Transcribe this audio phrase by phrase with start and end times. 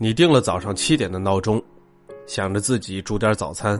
[0.00, 1.60] 你定了早上七点的闹钟，
[2.24, 3.76] 想着自己煮点早餐，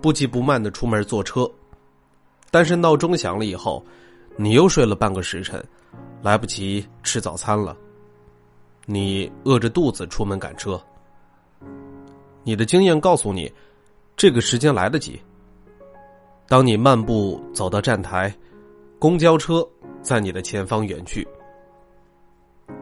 [0.00, 1.48] 不急不慢的出门坐车。
[2.50, 3.84] 但是闹钟响了以后，
[4.36, 5.62] 你又睡了半个时辰，
[6.22, 7.76] 来不及吃早餐了。
[8.86, 10.82] 你饿着肚子出门赶车。
[12.42, 13.52] 你的经验告诉你，
[14.16, 15.20] 这个时间来得及。
[16.48, 18.34] 当你漫步走到站台，
[18.98, 19.62] 公交车
[20.00, 21.28] 在你的前方远去。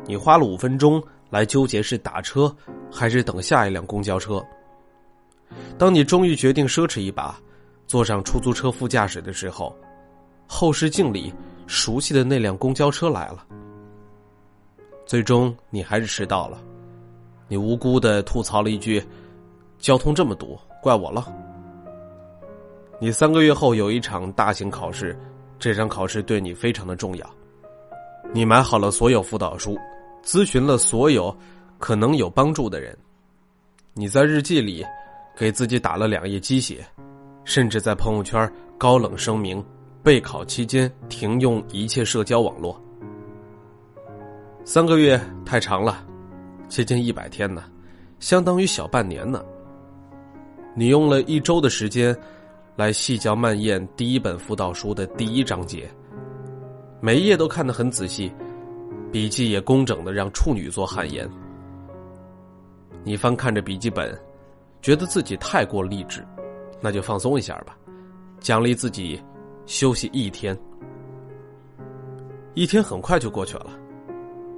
[0.07, 1.03] 你花了五分钟。
[1.31, 2.51] 来纠结是打车
[2.91, 4.45] 还是等下一辆公交车。
[5.79, 7.39] 当你终于决定奢侈一把，
[7.87, 9.75] 坐上出租车副驾驶的时候，
[10.47, 11.33] 后视镜里
[11.67, 13.47] 熟悉的那辆公交车来了。
[15.07, 16.61] 最终你还是迟到了，
[17.49, 19.03] 你无辜的吐槽了一句
[19.79, 21.33] ：“交通这么堵，怪我了。”
[23.01, 25.19] 你三个月后有一场大型考试，
[25.59, 27.31] 这场考试对你非常的重要，
[28.35, 29.79] 你买好了所有辅导书。
[30.23, 31.35] 咨询了所有
[31.79, 32.97] 可能有帮助的人，
[33.95, 34.85] 你在日记里
[35.37, 36.85] 给自己打了两页鸡血，
[37.45, 39.65] 甚至在朋友圈高冷声明
[40.03, 42.81] 备考期间停用一切社交网络。
[44.65, 46.05] 三个月太长了，
[46.69, 47.65] 接近一百天呢，
[48.19, 49.43] 相当于小半年呢。
[50.75, 52.17] 你用了一周的时间
[52.77, 55.89] 来细嚼慢咽第一本辅导书的第一章节，
[57.01, 58.33] 每一页都看得很仔细。
[59.11, 61.27] 笔记也工整的让处女座汗颜。
[63.05, 64.17] 你翻看着笔记本，
[64.83, 66.27] 觉得自己太过励志，
[66.81, 67.77] 那就放松一下吧，
[68.41, 69.23] 奖励自己
[69.67, 70.59] 休息一天。
[72.55, 73.71] 一天很快就过去了，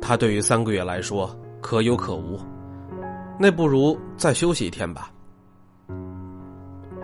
[0.01, 2.39] 它对于三个月来说可有可无，
[3.39, 5.13] 那不如再休息一天吧。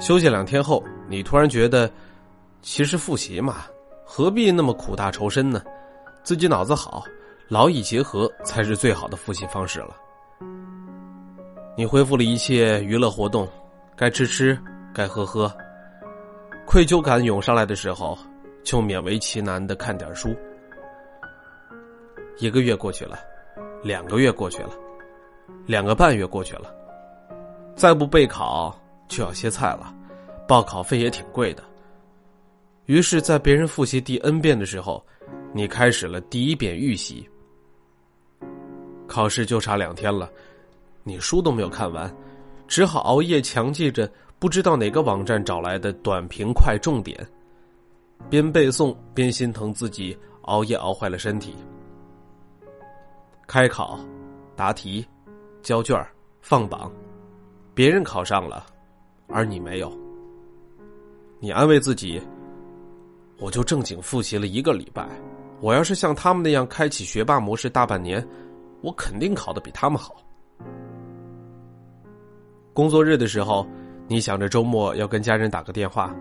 [0.01, 1.91] 休息两天后，你突然觉得，
[2.63, 3.67] 其实复习嘛，
[4.05, 5.63] 何必那么苦大仇深呢？
[6.23, 7.05] 自己脑子好。
[7.49, 9.95] 劳逸结合才是最好的复习方式了。
[11.79, 13.47] 你恢复了一切娱乐活动，
[13.95, 14.59] 该吃吃，
[14.95, 15.53] 该喝喝。
[16.65, 18.17] 愧疚感涌上来的时候，
[18.65, 20.35] 就勉为其难的看点书。
[22.39, 23.19] 一个月过去了，
[23.83, 24.71] 两个月过去了，
[25.67, 26.75] 两个半月过去了，
[27.75, 28.75] 再不备考
[29.07, 29.95] 就要歇菜了，
[30.49, 31.63] 报考费也挺贵的。
[32.87, 35.05] 于是，在别人复习第 N 遍的时候，
[35.53, 37.29] 你开始了第一遍预习。
[39.07, 40.31] 考试就差两天了，
[41.09, 42.13] 你书都没有看完，
[42.67, 47.17] 只好熬夜强记着不知道哪个网站找来的短平快重点，
[48.29, 51.55] 边背诵边心疼自己熬夜熬坏了身体。
[53.47, 54.01] 开考、
[54.57, 55.07] 答题、
[55.63, 55.97] 交卷、
[56.41, 56.91] 放榜，
[57.73, 58.67] 别人考上了，
[59.29, 59.97] 而你没有。
[61.39, 62.21] 你安慰自己
[63.39, 65.09] ：“我就正经复习了一个礼拜，
[65.61, 68.27] 我要是像他们那样开启学霸模式大半年。”
[68.83, 70.17] 我肯定考的比他们好。
[72.77, 73.67] 工作日的时候，
[74.07, 76.15] 你想着周末要跟家人打个电话。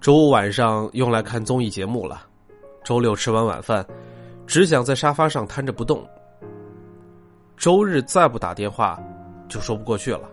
[0.00, 2.22] 周五晚上用来看综艺节目了。
[2.82, 3.86] 周六吃完晚饭，
[4.48, 6.04] 只想在沙发上瘫着不动。
[7.56, 9.00] 周日再不打电话，
[9.48, 10.28] 就说不过去了。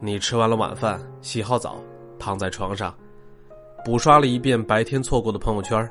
[0.00, 1.76] 你吃完了晚饭，洗好澡，
[2.18, 2.92] 躺在床上，
[3.84, 5.88] 补刷了一遍白天错过的朋友圈。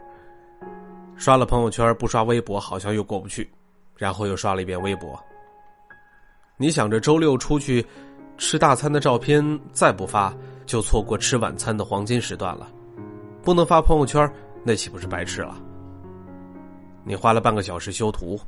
[1.15, 3.49] 刷了朋友圈，不刷微博，好像又过不去。
[3.95, 5.17] 然后又刷了一遍微博。
[6.63, 7.85] 你想着周六出去
[8.37, 9.43] 吃大餐的照片
[9.73, 10.33] 再不发，
[10.65, 12.71] 就错过吃晚餐的黄金时段了。
[13.41, 14.31] 不能发朋友圈，
[14.63, 15.57] 那岂不是白吃了？
[17.03, 18.39] 你花了半个小时修图，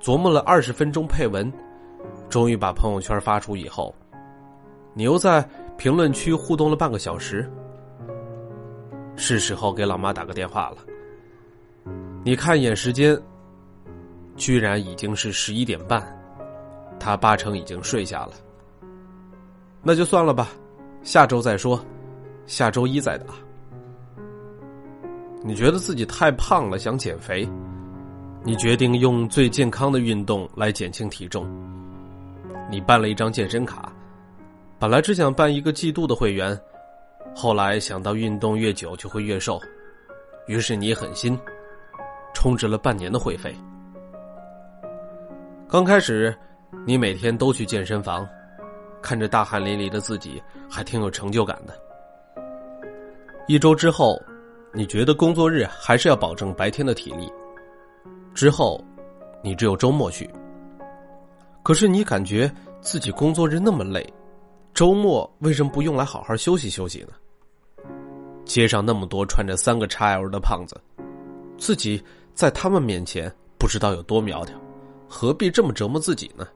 [0.00, 1.52] 琢磨了二十分钟配文，
[2.28, 3.94] 终于把朋友圈发出以后，
[4.92, 7.48] 你又在评论区互动了半个小时。
[9.14, 10.78] 是时候给老妈打个电话了。
[12.24, 13.16] 你看一眼时间。
[14.34, 16.02] 居然已经是十一点半，
[17.02, 18.30] 他八成已经睡下了。
[19.82, 20.50] 那就算了吧，
[21.02, 21.84] 下周再说，
[22.46, 23.34] 下周一再打。
[25.42, 27.48] 你觉得自己太胖了，想减肥，
[28.44, 31.44] 你决定用最健康的运动来减轻体重。
[32.70, 33.92] 你办了一张健身卡，
[34.78, 36.56] 本来只想办一个季度的会员，
[37.34, 39.60] 后来想到运动越久就会越瘦，
[40.46, 41.36] 于是你狠心，
[42.32, 43.52] 充值了半年的会费。
[45.68, 46.32] 刚开始，
[46.86, 48.26] 你每天都去健身房，
[49.00, 51.78] 看着大汗淋漓的自己，还挺有成就感的。
[53.46, 54.20] 一周之后，
[54.72, 57.30] 你觉得工作日还是要保证白天的体力，
[58.34, 58.82] 之后，
[59.42, 60.28] 你只有周末去。
[61.62, 64.04] 可是你感觉自己工作日那么累，
[64.74, 67.12] 周末为什么不用来好好休息休息呢？
[68.44, 70.80] 街上那么多穿着三个 XL 的胖子，
[71.56, 72.02] 自己
[72.34, 74.58] 在他们面前不知道有多苗条。
[75.06, 76.46] 何必这么折磨自己呢？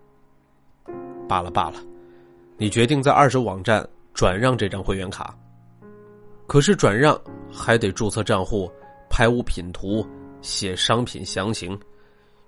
[1.28, 1.80] 罢了罢了，
[2.56, 5.36] 你决定在二手网站转让这张会员卡。
[6.46, 7.20] 可是转让
[7.52, 8.70] 还得注册账户、
[9.10, 10.06] 拍物品图、
[10.40, 11.78] 写商品详情，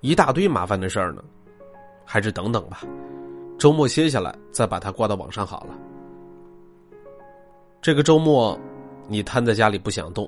[0.01, 1.23] 一大堆麻烦的事儿呢。
[2.05, 2.81] 还是等等吧，
[3.59, 5.79] 周末歇下来再把它挂到网上好了。
[7.83, 8.59] 这个周末，
[9.09, 10.27] 你瘫在家里不想动，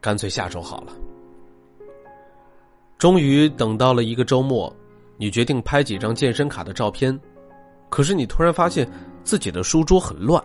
[0.00, 0.92] 干脆下周好了。
[2.98, 4.74] 终于等到了一个周末，
[5.16, 7.16] 你决定拍几张健身卡的照片，
[7.88, 8.88] 可是你突然发现
[9.22, 10.42] 自己的书桌很乱，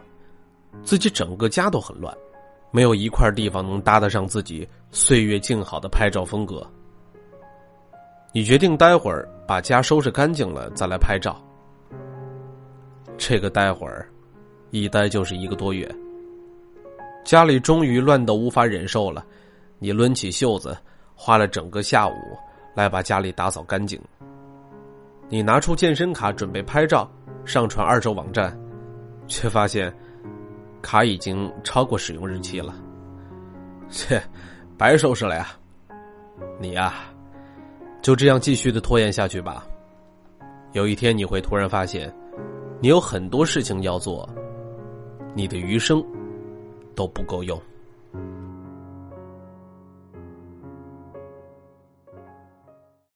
[0.83, 2.15] 自己整个家都很乱。
[2.71, 6.65] 没有一块地方能搭得上自己岁月静好的拍照风格。
[8.31, 11.41] 你决定待会儿把家收拾干净了再来拍照。
[13.17, 14.07] 这个待会儿，
[14.69, 15.89] 一待就是一个多月。
[17.25, 19.25] 家里终于乱到无法忍受了，
[19.79, 20.77] 你抡起袖子，
[21.15, 22.13] 花了整个下午
[22.75, 23.99] 来把家里打扫干净。
[25.29, 27.09] 你拿出健身卡准备拍照
[27.45, 28.59] 上传二手网站，
[29.27, 29.93] 却发现。
[30.81, 32.73] 卡已经超过使用日期了，
[33.89, 34.17] 切，
[34.77, 35.49] 白收拾了呀！
[36.57, 36.93] 你呀，
[38.01, 39.67] 就这样继续的拖延下去吧。
[40.71, 42.09] 有一天你会突然发现，
[42.79, 44.27] 你有很多事情要做，
[45.35, 46.01] 你的余生
[46.95, 47.61] 都不够用。